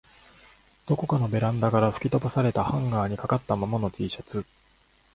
[0.87, 4.43] どこかのベランダから吹き飛ばされたハンガーに掛かったままの Ｔ シャツ